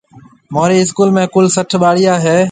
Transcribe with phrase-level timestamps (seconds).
[0.53, 2.37] مهورِي اسڪول ۾ ڪُل سهٽ ٻاݪيا هيَ۔